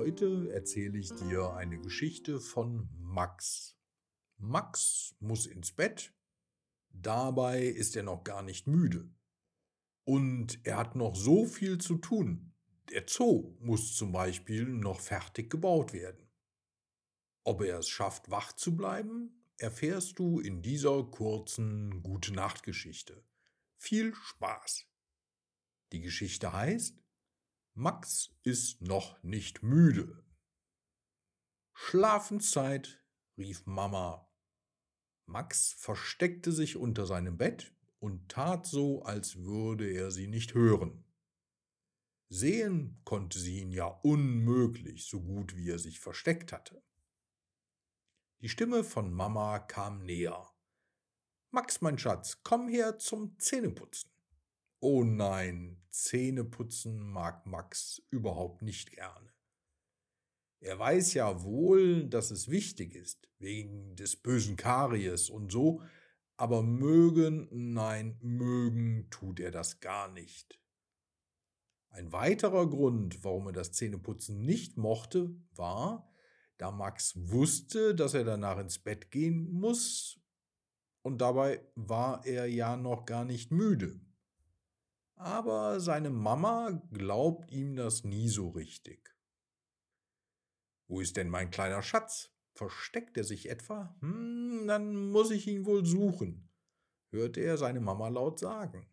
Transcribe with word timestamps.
Heute 0.00 0.50
erzähle 0.50 0.96
ich 0.96 1.12
dir 1.12 1.52
eine 1.52 1.78
Geschichte 1.78 2.40
von 2.40 2.88
Max. 3.00 3.76
Max 4.38 5.14
muss 5.20 5.44
ins 5.44 5.72
Bett, 5.72 6.14
dabei 6.88 7.64
ist 7.64 7.94
er 7.96 8.02
noch 8.02 8.24
gar 8.24 8.40
nicht 8.42 8.66
müde. 8.66 9.10
Und 10.04 10.58
er 10.64 10.78
hat 10.78 10.96
noch 10.96 11.14
so 11.14 11.44
viel 11.44 11.76
zu 11.76 11.98
tun. 11.98 12.54
Der 12.88 13.04
Zoo 13.06 13.54
muss 13.60 13.94
zum 13.94 14.10
Beispiel 14.10 14.64
noch 14.64 15.00
fertig 15.00 15.50
gebaut 15.50 15.92
werden. 15.92 16.30
Ob 17.44 17.60
er 17.60 17.80
es 17.80 17.88
schafft, 17.90 18.30
wach 18.30 18.54
zu 18.54 18.78
bleiben, 18.78 19.44
erfährst 19.58 20.18
du 20.18 20.40
in 20.40 20.62
dieser 20.62 21.04
kurzen 21.04 22.02
Gute-Nacht-Geschichte. 22.02 23.22
Viel 23.76 24.14
Spaß! 24.14 24.86
Die 25.92 26.00
Geschichte 26.00 26.54
heißt 26.54 27.02
Max 27.74 28.34
ist 28.42 28.82
noch 28.82 29.22
nicht 29.22 29.62
müde. 29.62 30.24
Schlafenszeit, 31.72 33.02
rief 33.38 33.64
Mama. 33.64 34.28
Max 35.26 35.72
versteckte 35.72 36.52
sich 36.52 36.76
unter 36.76 37.06
seinem 37.06 37.38
Bett 37.38 37.72
und 38.00 38.28
tat 38.28 38.66
so, 38.66 39.02
als 39.02 39.36
würde 39.36 39.88
er 39.88 40.10
sie 40.10 40.26
nicht 40.26 40.54
hören. 40.54 41.04
Sehen 42.28 43.00
konnte 43.04 43.38
sie 43.38 43.60
ihn 43.60 43.72
ja 43.72 43.86
unmöglich, 43.86 45.06
so 45.06 45.20
gut 45.20 45.56
wie 45.56 45.70
er 45.70 45.78
sich 45.78 46.00
versteckt 46.00 46.52
hatte. 46.52 46.82
Die 48.40 48.48
Stimme 48.48 48.84
von 48.84 49.12
Mama 49.12 49.58
kam 49.58 50.04
näher. 50.04 50.50
Max, 51.50 51.80
mein 51.80 51.98
Schatz, 51.98 52.42
komm 52.42 52.68
her 52.68 52.98
zum 52.98 53.38
Zähneputzen. 53.38 54.10
Oh 54.82 55.04
nein, 55.04 55.76
Zähneputzen 55.90 57.02
mag 57.02 57.44
Max 57.44 58.00
überhaupt 58.08 58.62
nicht 58.62 58.92
gerne. 58.92 59.30
Er 60.60 60.78
weiß 60.78 61.12
ja 61.12 61.42
wohl, 61.42 62.08
dass 62.08 62.30
es 62.30 62.48
wichtig 62.48 62.94
ist, 62.94 63.28
wegen 63.38 63.94
des 63.96 64.16
bösen 64.16 64.56
Karies 64.56 65.28
und 65.28 65.52
so, 65.52 65.82
aber 66.38 66.62
mögen, 66.62 67.46
nein, 67.52 68.16
mögen 68.22 69.10
tut 69.10 69.38
er 69.40 69.50
das 69.50 69.80
gar 69.80 70.10
nicht. 70.10 70.58
Ein 71.90 72.10
weiterer 72.12 72.66
Grund, 72.66 73.22
warum 73.22 73.48
er 73.48 73.52
das 73.52 73.72
Zähneputzen 73.72 74.46
nicht 74.46 74.78
mochte, 74.78 75.34
war, 75.52 76.10
da 76.56 76.70
Max 76.70 77.12
wusste, 77.16 77.94
dass 77.94 78.14
er 78.14 78.24
danach 78.24 78.58
ins 78.58 78.78
Bett 78.78 79.10
gehen 79.10 79.52
muss, 79.52 80.18
und 81.02 81.20
dabei 81.20 81.66
war 81.74 82.24
er 82.24 82.46
ja 82.46 82.78
noch 82.78 83.04
gar 83.04 83.26
nicht 83.26 83.50
müde 83.50 84.00
aber 85.20 85.80
seine 85.80 86.08
Mama 86.08 86.82
glaubt 86.92 87.50
ihm 87.52 87.76
das 87.76 88.04
nie 88.04 88.28
so 88.28 88.48
richtig. 88.48 89.14
Wo 90.88 91.00
ist 91.00 91.16
denn 91.16 91.28
mein 91.28 91.50
kleiner 91.50 91.82
Schatz? 91.82 92.30
Versteckt 92.54 93.16
er 93.18 93.24
sich 93.24 93.48
etwa? 93.50 93.94
Hm, 94.00 94.64
dann 94.66 95.10
muss 95.10 95.30
ich 95.30 95.46
ihn 95.46 95.66
wohl 95.66 95.84
suchen, 95.84 96.48
hörte 97.10 97.40
er 97.40 97.58
seine 97.58 97.80
Mama 97.80 98.08
laut 98.08 98.38
sagen. 98.38 98.90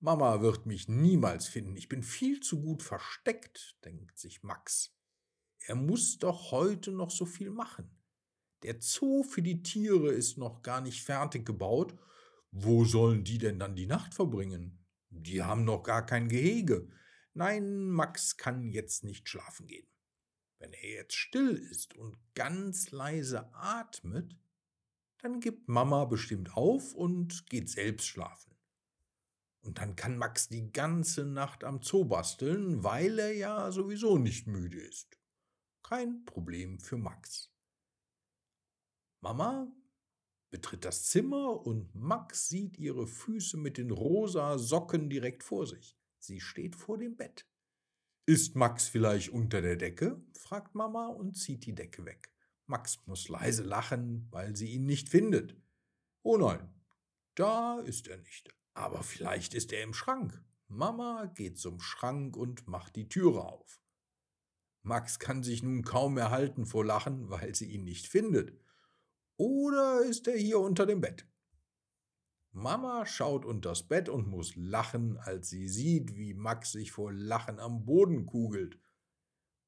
Mama 0.00 0.42
wird 0.42 0.66
mich 0.66 0.88
niemals 0.88 1.48
finden, 1.48 1.76
ich 1.76 1.88
bin 1.88 2.02
viel 2.02 2.40
zu 2.40 2.60
gut 2.60 2.82
versteckt, 2.82 3.76
denkt 3.84 4.18
sich 4.18 4.42
Max. 4.42 4.94
Er 5.66 5.74
muss 5.74 6.18
doch 6.18 6.52
heute 6.52 6.92
noch 6.92 7.10
so 7.10 7.24
viel 7.24 7.50
machen. 7.50 7.90
Der 8.62 8.80
Zoo 8.80 9.22
für 9.22 9.42
die 9.42 9.62
Tiere 9.62 10.12
ist 10.12 10.36
noch 10.36 10.62
gar 10.62 10.80
nicht 10.80 11.02
fertig 11.02 11.46
gebaut. 11.46 11.98
Wo 12.50 12.84
sollen 12.84 13.24
die 13.24 13.38
denn 13.38 13.58
dann 13.58 13.74
die 13.74 13.86
Nacht 13.86 14.14
verbringen? 14.14 14.77
Die 15.18 15.42
haben 15.42 15.64
noch 15.64 15.82
gar 15.82 16.04
kein 16.04 16.28
Gehege. 16.28 16.88
Nein, 17.34 17.88
Max 17.88 18.36
kann 18.36 18.70
jetzt 18.70 19.04
nicht 19.04 19.28
schlafen 19.28 19.66
gehen. 19.66 19.86
Wenn 20.58 20.72
er 20.72 20.90
jetzt 20.90 21.14
still 21.14 21.56
ist 21.56 21.94
und 21.94 22.16
ganz 22.34 22.90
leise 22.90 23.52
atmet, 23.54 24.36
dann 25.18 25.40
gibt 25.40 25.68
Mama 25.68 26.04
bestimmt 26.04 26.56
auf 26.56 26.94
und 26.94 27.46
geht 27.46 27.68
selbst 27.68 28.06
schlafen. 28.06 28.56
Und 29.60 29.78
dann 29.78 29.96
kann 29.96 30.16
Max 30.16 30.48
die 30.48 30.72
ganze 30.72 31.26
Nacht 31.26 31.64
am 31.64 31.82
Zoo 31.82 32.04
basteln, 32.04 32.82
weil 32.84 33.18
er 33.18 33.34
ja 33.34 33.70
sowieso 33.70 34.18
nicht 34.18 34.46
müde 34.46 34.80
ist. 34.80 35.18
Kein 35.82 36.24
Problem 36.24 36.80
für 36.80 36.96
Max. 36.96 37.52
Mama 39.20 39.70
betritt 40.50 40.84
das 40.84 41.04
Zimmer 41.04 41.66
und 41.66 41.94
Max 41.94 42.48
sieht 42.48 42.78
ihre 42.78 43.06
Füße 43.06 43.56
mit 43.56 43.78
den 43.78 43.90
rosa 43.90 44.58
Socken 44.58 45.10
direkt 45.10 45.42
vor 45.42 45.66
sich. 45.66 45.96
Sie 46.18 46.40
steht 46.40 46.76
vor 46.76 46.98
dem 46.98 47.16
Bett. 47.16 47.46
Ist 48.26 48.56
Max 48.56 48.88
vielleicht 48.88 49.30
unter 49.30 49.62
der 49.62 49.76
Decke? 49.76 50.22
fragt 50.32 50.74
Mama 50.74 51.08
und 51.08 51.36
zieht 51.36 51.64
die 51.64 51.74
Decke 51.74 52.04
weg. 52.04 52.30
Max 52.66 52.98
muss 53.06 53.28
leise 53.28 53.62
lachen, 53.62 54.28
weil 54.30 54.54
sie 54.54 54.72
ihn 54.72 54.84
nicht 54.84 55.08
findet. 55.08 55.56
Oh 56.22 56.36
nein, 56.36 56.68
da 57.34 57.80
ist 57.80 58.08
er 58.08 58.18
nicht. 58.18 58.54
Aber 58.74 59.02
vielleicht 59.02 59.54
ist 59.54 59.72
er 59.72 59.82
im 59.82 59.94
Schrank. 59.94 60.44
Mama 60.66 61.32
geht 61.34 61.58
zum 61.58 61.80
Schrank 61.80 62.36
und 62.36 62.68
macht 62.68 62.96
die 62.96 63.08
Türe 63.08 63.44
auf. 63.44 63.80
Max 64.82 65.18
kann 65.18 65.42
sich 65.42 65.62
nun 65.62 65.82
kaum 65.82 66.18
erhalten 66.18 66.66
vor 66.66 66.84
Lachen, 66.84 67.30
weil 67.30 67.54
sie 67.54 67.70
ihn 67.70 67.84
nicht 67.84 68.06
findet. 68.06 68.58
Oder 69.38 70.02
ist 70.02 70.26
er 70.26 70.36
hier 70.36 70.58
unter 70.58 70.84
dem 70.84 71.00
Bett? 71.00 71.24
Mama 72.50 73.06
schaut 73.06 73.44
unters 73.44 73.86
Bett 73.86 74.08
und 74.08 74.26
muss 74.26 74.56
lachen, 74.56 75.16
als 75.16 75.48
sie 75.48 75.68
sieht, 75.68 76.16
wie 76.16 76.34
Max 76.34 76.72
sich 76.72 76.90
vor 76.90 77.12
Lachen 77.12 77.60
am 77.60 77.84
Boden 77.86 78.26
kugelt. 78.26 78.80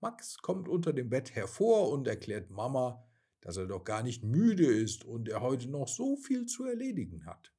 Max 0.00 0.36
kommt 0.36 0.68
unter 0.68 0.92
dem 0.92 1.08
Bett 1.08 1.34
hervor 1.34 1.90
und 1.90 2.06
erklärt 2.06 2.50
Mama, 2.50 3.02
dass 3.40 3.56
er 3.56 3.66
doch 3.66 3.84
gar 3.84 4.02
nicht 4.02 4.22
müde 4.22 4.66
ist 4.66 5.06
und 5.06 5.30
er 5.30 5.40
heute 5.40 5.70
noch 5.70 5.88
so 5.88 6.16
viel 6.16 6.44
zu 6.44 6.64
erledigen 6.64 7.24
hat. 7.24 7.54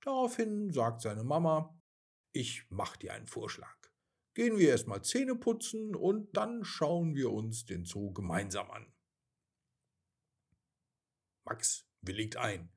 Daraufhin 0.00 0.72
sagt 0.72 1.02
seine 1.02 1.22
Mama, 1.22 1.80
ich 2.32 2.66
mach 2.68 2.96
dir 2.96 3.14
einen 3.14 3.28
Vorschlag. 3.28 3.76
Gehen 4.34 4.58
wir 4.58 4.70
erstmal 4.70 5.04
Zähne 5.04 5.36
putzen 5.36 5.94
und 5.94 6.36
dann 6.36 6.64
schauen 6.64 7.14
wir 7.14 7.30
uns 7.30 7.64
den 7.64 7.84
Zoo 7.84 8.12
gemeinsam 8.12 8.68
an. 8.72 8.92
Max 11.50 11.84
willigt 12.02 12.36
ein. 12.36 12.70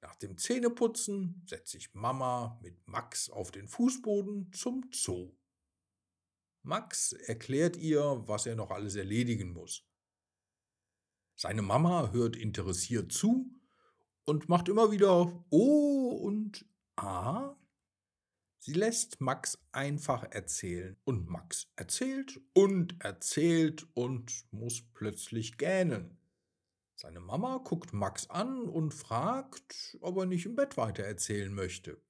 Nach 0.00 0.14
dem 0.14 0.38
Zähneputzen 0.38 1.42
setzt 1.48 1.72
sich 1.72 1.94
Mama 1.94 2.60
mit 2.62 2.86
Max 2.86 3.28
auf 3.28 3.50
den 3.50 3.66
Fußboden 3.66 4.52
zum 4.52 4.88
Zoo. 4.92 5.36
Max 6.62 7.12
erklärt 7.12 7.76
ihr, 7.76 8.22
was 8.26 8.46
er 8.46 8.54
noch 8.54 8.70
alles 8.70 8.94
erledigen 8.94 9.52
muss. 9.52 9.84
Seine 11.34 11.62
Mama 11.62 12.12
hört 12.12 12.36
interessiert 12.36 13.10
zu 13.10 13.50
und 14.24 14.48
macht 14.48 14.68
immer 14.68 14.92
wieder 14.92 15.44
O 15.50 16.10
und 16.10 16.64
A. 16.94 17.56
Sie 18.60 18.74
lässt 18.74 19.20
Max 19.20 19.58
einfach 19.72 20.22
erzählen 20.30 20.96
und 21.02 21.28
Max 21.28 21.66
erzählt 21.74 22.40
und 22.52 22.94
erzählt 23.00 23.88
und 23.94 24.46
muss 24.52 24.82
plötzlich 24.94 25.58
gähnen. 25.58 26.16
Seine 26.96 27.20
Mama 27.20 27.58
guckt 27.58 27.92
Max 27.92 28.30
an 28.30 28.68
und 28.68 28.94
fragt, 28.94 29.98
ob 30.00 30.16
er 30.16 30.26
nicht 30.26 30.46
im 30.46 30.54
Bett 30.54 30.76
weiter 30.76 31.02
erzählen 31.02 31.52
möchte. 31.52 32.00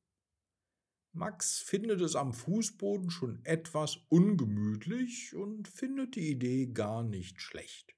Max 1.12 1.60
findet 1.60 2.00
es 2.00 2.16
am 2.16 2.32
Fußboden 2.32 3.10
schon 3.10 3.44
etwas 3.44 3.98
ungemütlich 4.08 5.34
und 5.34 5.68
findet 5.68 6.16
die 6.16 6.30
Idee 6.30 6.66
gar 6.66 7.02
nicht 7.04 7.40
schlecht. 7.40 7.94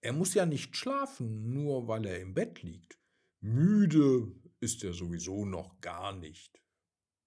Er 0.00 0.12
muss 0.12 0.34
ja 0.34 0.46
nicht 0.46 0.76
schlafen, 0.76 1.52
nur 1.52 1.88
weil 1.88 2.06
er 2.06 2.20
im 2.20 2.32
Bett 2.32 2.62
liegt. 2.62 2.98
Müde 3.40 4.32
ist 4.60 4.84
er 4.84 4.92
sowieso 4.92 5.44
noch 5.44 5.80
gar 5.80 6.12
nicht. 6.12 6.62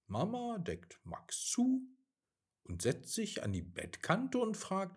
Mama 0.08 0.58
deckt 0.60 1.00
Max 1.04 1.46
zu 1.46 1.86
und 2.64 2.82
setzt 2.82 3.14
sich 3.14 3.44
an 3.44 3.52
die 3.52 3.62
Bettkante 3.62 4.38
und 4.38 4.56
fragt, 4.56 4.96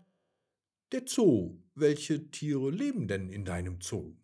der 0.94 1.02
Zoo. 1.08 1.60
Welche 1.74 2.30
Tiere 2.30 2.70
leben 2.70 3.08
denn 3.08 3.28
in 3.28 3.44
deinem 3.44 3.80
Zoo? 3.80 4.14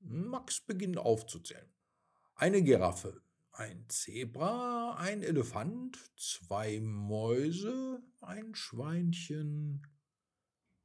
Max 0.00 0.60
beginnt 0.60 0.98
aufzuzählen. 0.98 1.72
Eine 2.34 2.62
Giraffe, 2.62 3.22
ein 3.52 3.86
Zebra, 3.88 4.96
ein 4.98 5.22
Elefant, 5.22 5.98
zwei 6.18 6.78
Mäuse, 6.80 8.02
ein 8.20 8.54
Schweinchen. 8.54 9.86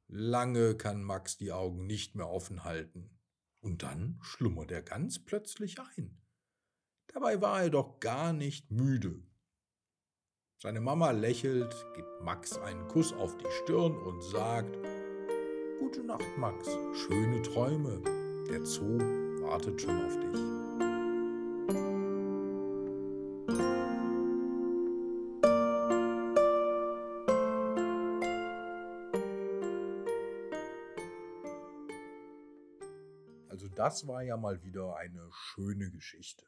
Lange 0.08 0.74
kann 0.74 1.04
Max 1.04 1.36
die 1.36 1.52
Augen 1.52 1.86
nicht 1.86 2.14
mehr 2.14 2.30
offen 2.30 2.64
halten. 2.64 3.10
Und 3.60 3.82
dann 3.82 4.18
schlummert 4.22 4.70
er 4.70 4.80
ganz 4.80 5.18
plötzlich 5.18 5.78
ein. 5.80 6.18
Dabei 7.08 7.42
war 7.42 7.64
er 7.64 7.70
doch 7.70 8.00
gar 8.00 8.32
nicht 8.32 8.70
müde. 8.70 9.22
Seine 10.56 10.80
Mama 10.80 11.10
lächelt, 11.10 11.74
gibt 11.94 12.22
Max 12.22 12.56
einen 12.56 12.88
Kuss 12.88 13.12
auf 13.12 13.36
die 13.36 13.50
Stirn 13.62 13.98
und 13.98 14.22
sagt, 14.22 14.78
Gute 15.80 16.04
Nacht, 16.04 16.36
Max. 16.36 16.68
Schöne 16.92 17.40
Träume. 17.40 18.02
Der 18.50 18.66
Zoo 18.66 18.98
wartet 19.40 19.80
schon 19.80 19.96
auf 20.04 20.14
dich. 20.20 20.36
Also 33.48 33.68
das 33.68 34.06
war 34.06 34.22
ja 34.22 34.36
mal 34.36 34.62
wieder 34.62 34.96
eine 34.96 35.30
schöne 35.32 35.90
Geschichte. 35.90 36.44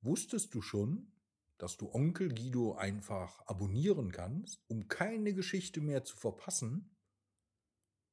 Wusstest 0.00 0.54
du 0.54 0.62
schon, 0.62 1.12
dass 1.58 1.76
du 1.76 1.92
Onkel 1.92 2.30
Guido 2.30 2.72
einfach 2.76 3.42
abonnieren 3.44 4.12
kannst, 4.12 4.64
um 4.68 4.88
keine 4.88 5.34
Geschichte 5.34 5.82
mehr 5.82 6.04
zu 6.04 6.16
verpassen? 6.16 6.96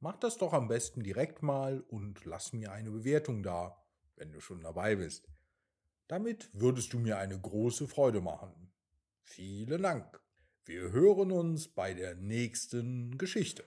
Mach 0.02 0.16
das 0.18 0.38
doch 0.38 0.54
am 0.54 0.68
besten 0.68 1.04
direkt 1.04 1.44
mal 1.44 1.82
und 1.82 2.24
lass 2.26 2.54
mir 2.54 2.72
eine 2.72 2.90
Bewertung 2.90 3.44
da, 3.44 3.84
wenn 4.16 4.32
du 4.32 4.40
schon 4.40 4.62
dabei 4.62 4.96
bist. 4.96 5.28
Damit 6.08 6.50
würdest 6.54 6.94
du 6.94 7.00
mir 7.00 7.18
eine 7.18 7.40
große 7.40 7.88
Freude 7.88 8.22
machen. 8.22 8.72
Vielen 9.24 9.82
Dank. 9.82 10.22
Wir 10.66 10.92
hören 10.92 11.32
uns 11.32 11.68
bei 11.68 11.94
der 11.94 12.16
nächsten 12.16 13.18
Geschichte. 13.18 13.64